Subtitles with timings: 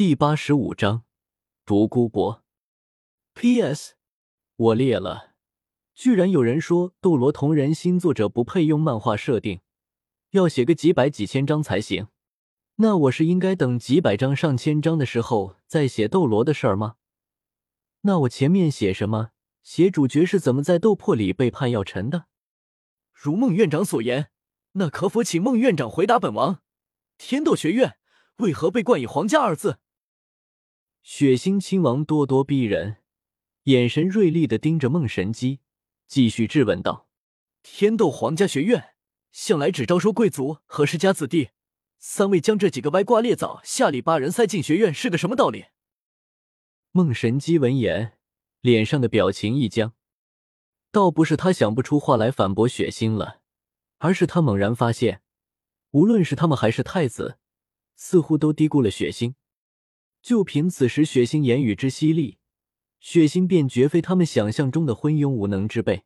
[0.00, 1.04] 第八十五章
[1.66, 2.42] 独孤博。
[3.34, 3.96] P.S.
[4.56, 5.34] 我裂了，
[5.94, 9.60] 居然有人说斗罗同人新作者不配用漫画设定，
[10.30, 12.08] 要写个几百几千章才行。
[12.76, 16.94] 那我是应该等几百章上千章的时候再写斗罗的事儿吗？
[18.00, 19.32] 那我前面写什么？
[19.62, 22.24] 写主角是怎么在斗破里背叛药尘的？
[23.12, 24.30] 如孟院长所言，
[24.72, 26.62] 那可否请孟院长回答本王：
[27.18, 27.98] 天斗学院
[28.36, 29.80] 为何被冠以“皇家”二字？
[31.02, 32.98] 血腥亲王咄咄逼人，
[33.64, 35.60] 眼神锐利的盯着孟神机，
[36.06, 37.08] 继续质问道
[37.62, 38.94] ：“天斗皇家学院
[39.32, 41.50] 向来只招收贵族和世家子弟，
[41.98, 45.66] 三位将这几个歪瓜裂枣下里巴人塞进学院，是个什么道理？”
[46.92, 48.18] 孟神机闻言，
[48.60, 49.94] 脸上的表情一僵，
[50.92, 53.40] 倒不是他想不出话来反驳血腥了，
[53.98, 55.22] 而是他猛然发现，
[55.92, 57.38] 无论是他们还是太子，
[57.96, 59.34] 似乎都低估了血腥。
[60.22, 62.38] 就凭此时血腥言语之犀利，
[63.00, 66.04] 血腥便绝非他们想象中的昏庸无能之辈。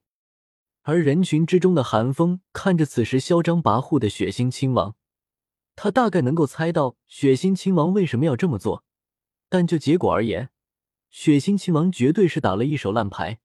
[0.82, 4.94] 而人群之中的寒风看着此时嚣张跋扈的血腥亲王，
[5.74, 8.84] 他大概能够猜到血腥亲王为什么要这么做，
[9.48, 10.50] 但就结果而言，
[11.10, 13.40] 血腥亲王绝对是打了一手烂牌。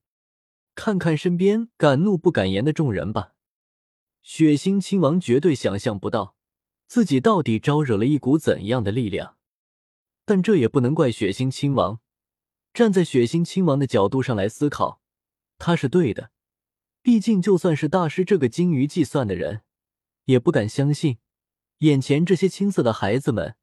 [0.76, 3.34] 看看身边敢怒不敢言的众人吧，
[4.22, 6.36] 血腥亲王绝对想象不到
[6.88, 9.39] 自己到底招惹了一股怎样的力量。
[10.30, 12.02] 但这也不能怪血腥亲王。
[12.72, 15.02] 站在血腥亲王的角度上来思考，
[15.58, 16.30] 他是对的。
[17.02, 19.64] 毕竟，就算是大师这个精于计算的人，
[20.26, 21.18] 也不敢相信，
[21.80, 23.56] 眼前这些青涩的孩子们，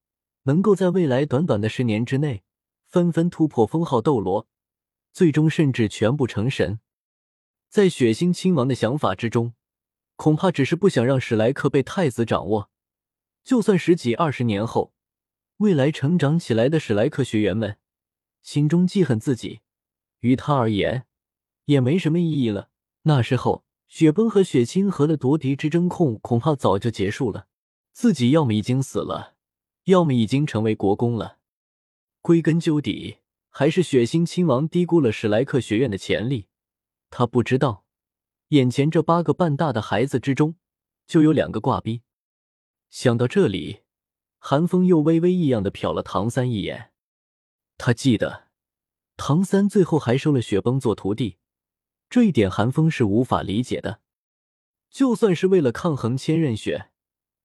[0.43, 2.43] 能够在未来短短的十年之内，
[2.89, 4.49] 纷纷突破封号斗罗，
[5.13, 6.81] 最终甚至全部成神。
[7.69, 9.55] 在血腥亲王的想法之中，
[10.17, 12.73] 恐怕只是不想让史莱克被太子掌握。
[13.45, 14.96] 就算十几二十年后。
[15.59, 17.79] 未来成长起来的史莱克学员们
[18.43, 19.61] 心中记恨自己，
[20.21, 21.07] 于他而言
[21.65, 22.69] 也没什么意义了。
[23.03, 27.49] 那时候，雪崩和雪清河的夺嫡之争控恐怕早就结束了，
[27.93, 29.35] 自己要么已经死了，
[29.85, 31.39] 要么已经成为国公了。
[32.21, 36.49] 归根究底，还是血腥亲王低估了史莱克学院的潜力。
[37.09, 37.87] 他不知道，
[38.49, 40.57] 眼前这八个半大的孩子之中，
[41.07, 42.03] 就有两个挂逼。
[42.91, 43.86] 想到这里。
[44.49, 46.93] 韩风又微微异样的瞟了唐三一眼，
[47.79, 48.47] 他记得
[49.17, 51.39] 唐三最后还收了雪崩做徒弟，
[52.09, 54.01] 这一点韩风是无法理解的。
[54.89, 56.93] 就算是为了抗衡千仞雪，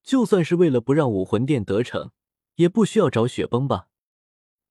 [0.03, 2.11] 就算是为了不让武魂殿得逞，
[2.57, 3.87] 也不需要找雪崩吧？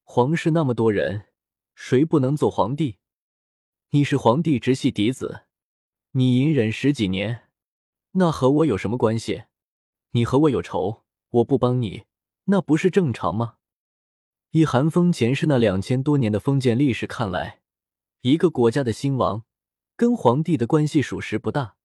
[0.04, 1.26] 皇室那么多人，
[1.74, 2.98] 谁不能做皇帝？
[3.90, 5.46] 你是皇帝直系嫡子，
[6.12, 7.48] 你隐忍十几年，
[8.12, 9.46] 那和我有什么关系？
[10.12, 12.04] 你和我有仇，我不帮你。
[12.50, 13.54] 那不是正常吗？
[14.50, 17.60] 以寒风前世那两千多年的封建历史看来，
[18.22, 19.44] 一个国家的兴亡
[19.96, 21.76] 跟皇帝的关系属实不大。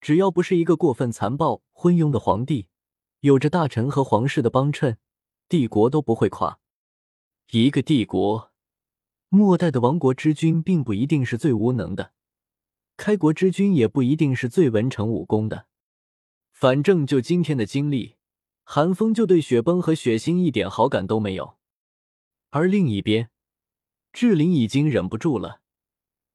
[0.00, 2.68] 只要不是一个过分残暴、昏庸的皇帝，
[3.20, 4.96] 有着大臣和皇室的帮衬，
[5.46, 6.58] 帝国都不会垮。
[7.50, 8.50] 一个帝国，
[9.28, 12.12] 末代的亡国之君并不一定是最无能的，
[12.96, 15.66] 开国之君也不一定是最文成武功的。
[16.52, 18.17] 反正就今天的经历。
[18.70, 21.56] 韩风就对雪崩和雪星一点好感都没有，
[22.50, 23.30] 而另一边，
[24.12, 25.62] 志玲已经忍不住了，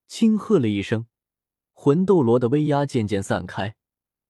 [0.07, 1.05] 轻喝了一声，
[1.73, 3.75] 魂斗罗的威压渐渐散开，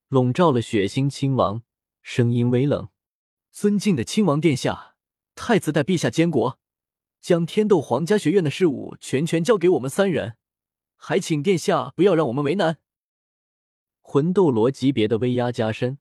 [0.08, 1.62] 笼罩了血腥亲王，
[2.02, 2.90] 声音微冷
[3.50, 4.96] ：“尊敬的亲王殿下，
[5.34, 6.58] 太子代陛下监国，
[7.22, 10.36] 将天斗皇家学院的事务全权交给我们三人，
[10.96, 12.76] 还请殿下不要让我们为难。”
[14.02, 15.96] 魂斗罗级别的威压加深。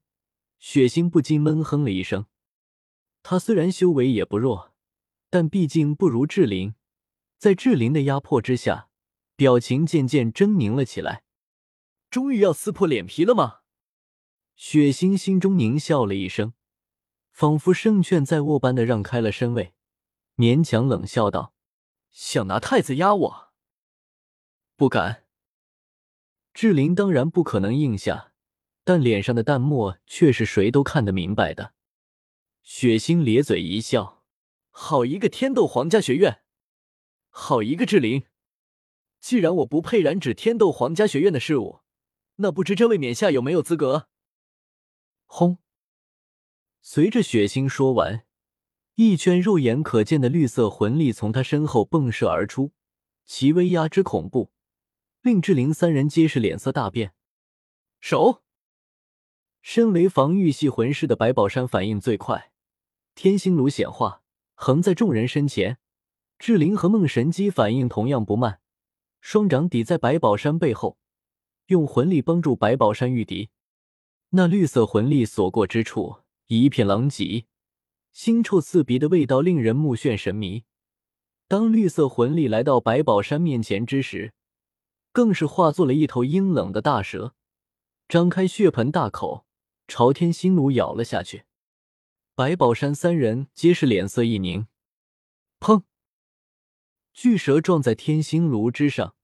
[0.66, 2.25] 血腥不禁闷哼了一声。
[3.22, 4.74] 他虽然修为也不弱，
[5.29, 6.75] 但毕竟不如志玲。
[7.38, 8.88] 在志玲的压迫之下，
[9.35, 11.25] 表情渐渐狰狞了起来。
[12.09, 13.59] 终于要撕破脸皮了吗？
[14.56, 16.53] 血腥心中狞笑了一声，
[17.34, 19.74] 仿佛胜券在握般的让开了身位，
[20.38, 21.53] 勉强冷笑道
[22.10, 23.54] ：“想拿太子压我？
[24.77, 25.25] 不敢。”
[26.56, 28.32] 志玲当然不可能应下。
[28.83, 31.74] 但脸上的淡漠却是谁都看得明白的。
[32.62, 34.24] 血腥咧嘴一笑
[34.71, 36.41] ：“好一个天斗皇家学院，
[37.30, 38.24] 好一个志玲！
[39.19, 41.81] 既然我不配染指天斗皇家学院的事物，
[42.35, 44.07] 那不知这位冕下有没有资格？”
[45.25, 45.57] 轰！
[46.81, 48.25] 随着血腥说完，
[48.95, 52.74] 一圈肉眼可见的绿色魂力从他身后迸射而出，
[53.25, 54.51] 其威压之恐怖，
[55.21, 57.13] 令志玲三人皆是脸色大变。
[58.00, 58.43] 手！
[59.63, 62.51] 身为防御系魂师的白宝山反应最快，
[63.15, 64.21] 天星炉显化，
[64.56, 65.80] 横在众人身前。
[66.38, 68.60] 志灵和梦神机反应同样不慢，
[69.21, 70.98] 双掌抵在白宝山背后，
[71.68, 73.51] 用魂力帮助白宝山御敌。
[74.31, 76.18] 那绿色魂力所过之处，
[76.48, 77.45] 一片狼藉，
[78.13, 80.65] 腥臭刺鼻的味道令人目眩神迷。
[81.48, 84.33] 当绿色魂力来到白宝山面前之时，
[85.13, 87.33] 更是化作了一头阴冷的大蛇，
[88.10, 89.45] 张开血盆大口，
[89.94, 91.45] 朝天心炉咬了下去。
[92.34, 94.66] 白宝山三人皆是脸色一凝，
[95.60, 95.84] 砰！
[97.13, 99.16] 巨蛇撞在天心炉之上，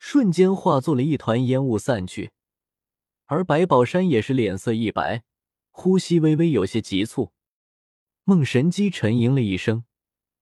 [0.00, 2.32] 瞬间化作了一团烟雾散去。
[3.26, 5.22] 而白宝山也是脸色一白，
[5.70, 7.32] 呼吸微微有些急促。
[8.24, 9.84] 孟神机沉吟了一声，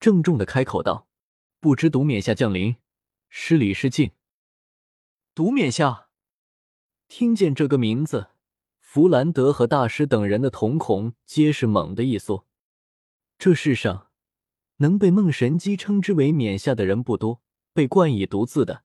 [0.01, 1.07] 郑重的开口道
[1.61, 2.77] ：“不知独冕下降临，
[3.29, 4.13] 失礼失敬。”
[5.37, 6.09] 独冕下
[7.07, 8.31] 听见这个名字，
[8.95, 12.47] 弗兰德和大师等人的瞳孔皆是猛地一缩。
[13.39, 14.11] 这世上。
[14.77, 17.41] 能被梦神机称之为冕下的人不多，
[17.73, 18.85] 被冠以“独”字的，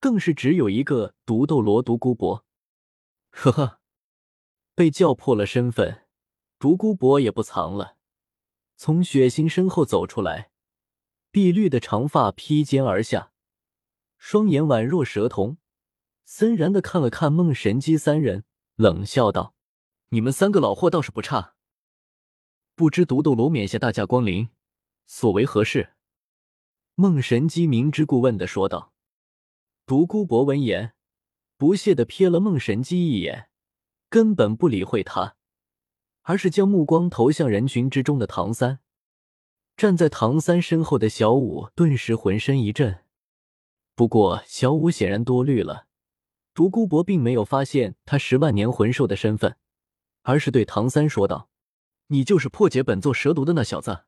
[0.00, 2.46] 更是只有一个独斗罗独孤博。
[3.32, 3.80] 呵呵，
[4.74, 6.06] 被叫破了身份，
[6.58, 7.98] 独孤博也不藏了，
[8.76, 10.52] 从血星身后走出来，
[11.30, 13.32] 碧绿的长发披肩而下，
[14.16, 15.58] 双眼宛若蛇瞳，
[16.24, 18.44] 森然的看了看梦神机三人，
[18.76, 19.54] 冷笑道
[20.10, 21.54] ：“你们三个老货倒是不差，
[22.74, 24.48] 不知独斗罗冕下大驾光临。”
[25.06, 25.94] 所为何事？
[26.94, 28.92] 孟神机明知故问的说道。
[29.86, 30.94] 独孤博闻言，
[31.56, 33.50] 不屑的瞥了孟神机一眼，
[34.08, 35.36] 根本不理会他，
[36.22, 38.80] 而是将目光投向人群之中的唐三。
[39.76, 43.04] 站在唐三身后的小五顿时浑身一震，
[43.94, 45.86] 不过小五显然多虑了。
[46.54, 49.58] 独孤博并没有发现他十万年魂兽的身份，
[50.22, 51.50] 而是对唐三说道
[52.06, 54.04] ：“你就是破解本座蛇毒的那小子。”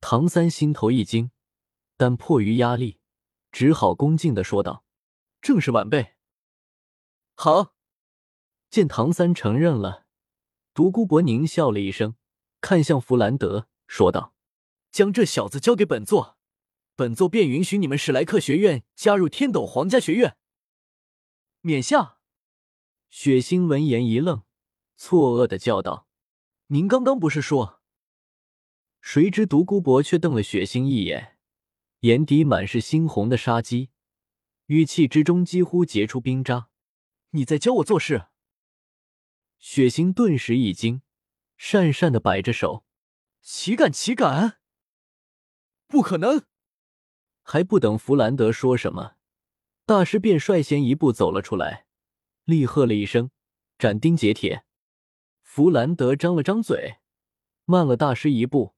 [0.00, 1.32] 唐三心头一惊，
[1.96, 2.98] 但迫于压力，
[3.50, 4.84] 只好恭敬的说道
[5.42, 6.14] ：“正是晚辈。”
[7.34, 7.74] 好，
[8.70, 10.06] 见唐三承认了，
[10.72, 12.14] 独孤博狞笑了一声，
[12.60, 14.34] 看向弗兰德，说道
[14.92, 16.38] ：“将这小子交给本座，
[16.94, 20.36] 本座便允许你们史莱克学院加入天斗皇家学院。”
[21.66, 22.18] 冕下，
[23.08, 24.42] 血星闻言一愣，
[24.98, 26.06] 错愕的叫道
[26.68, 27.80] ：“您刚刚不是说？”
[29.00, 31.38] 谁知独孤博却瞪了血腥一眼，
[32.00, 33.88] 眼底满是猩红的杀机，
[34.66, 36.68] 语气之中几乎结出冰渣。
[37.30, 38.26] 你在教我做事？
[39.58, 41.00] 血腥顿时一惊，
[41.58, 42.84] 讪讪的摆着手
[43.40, 44.60] ：“岂敢岂敢！
[45.86, 46.44] 不可能！”
[47.42, 49.13] 还不等弗兰德说什么，
[49.86, 51.84] 大师便率先一步走了出来，
[52.44, 53.30] 厉喝了一声
[53.78, 54.64] ：“斩钉截铁！”
[55.42, 56.96] 弗兰德张了张嘴，
[57.66, 58.74] 慢了大师一步。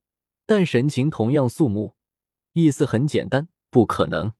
[0.49, 1.97] 但神情同样肃穆，
[2.53, 4.32] 意思很简单：不可能。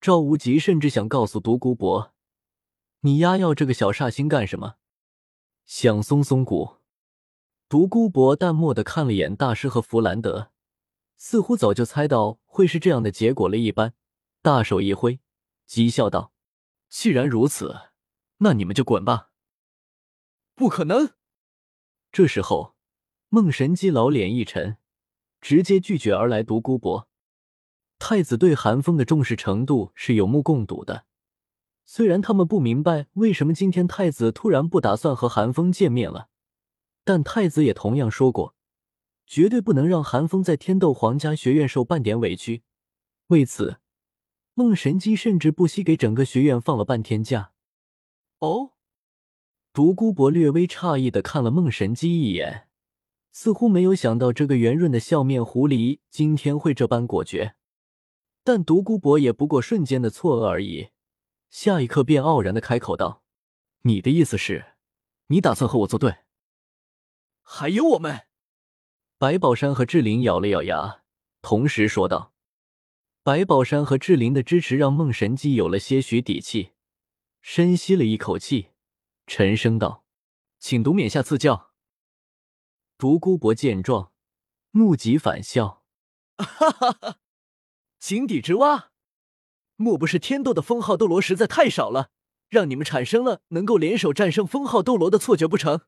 [0.00, 2.12] 赵无极甚至想告诉独孤博
[3.02, 4.74] ：“你丫要这个小煞星干什么？
[5.64, 6.78] 想松松骨？”
[7.68, 10.50] 独孤博淡漠的看了眼大师和弗兰德，
[11.16, 13.94] 似乎早就猜到会是这样的结果了一般，
[14.42, 15.20] 大手一挥，
[15.72, 16.34] 讥笑道
[16.90, 17.92] ：“既然如此，
[18.40, 19.30] 那你们就滚吧！”
[20.54, 21.14] 不可能。
[22.12, 22.74] 这时候，
[23.30, 24.76] 孟神机老脸一沉。
[25.40, 26.42] 直接拒绝而来。
[26.42, 27.08] 独孤博，
[27.98, 31.06] 太子对韩风的重视程度是有目共睹的。
[31.86, 36.28] 虽然他们不明白为什么今天太子突然不打算和韩风见面了，
[37.02, 38.54] 但太子也同样说过，
[39.26, 42.62] 绝对不能让韩风在天斗皇家学院受半点委屈。
[43.28, 43.78] 为此，
[44.54, 47.52] 孟神机甚至不惜给整个学院放了半天假。
[48.40, 48.72] 哦，
[49.72, 52.68] 独孤博略微诧异的看了孟神机一眼。
[53.30, 57.54] 似乎没有想到这个圆润的笑面狐狸今天会这般果决，
[58.44, 60.90] 但独孤博也不过瞬间的错愕而已，
[61.48, 63.22] 下一刻便傲然的开口道
[63.84, 64.74] ：“你的意思是，
[65.28, 66.16] 你打算和我作对？”
[67.40, 68.26] 还有我们，
[69.16, 71.02] 白宝山和志玲咬了咬牙，
[71.40, 72.31] 同时说道
[73.24, 76.72] ：“白宝山和志玲的支持让孟神机有了些许底气，
[77.40, 78.70] 深吸了一口气，
[79.28, 80.04] 沉声道
[80.58, 81.70] ：‘请独冕下赐教。’”
[82.98, 84.10] 独孤博见状，
[84.72, 85.84] 怒极反笑
[86.36, 87.18] ：“哈哈哈，
[88.00, 88.90] 井底之蛙，
[89.76, 92.10] 莫不是天斗的封号斗罗实在太少了，
[92.48, 95.82] 让你们产生了能够联手战胜封号斗罗的错觉不成？”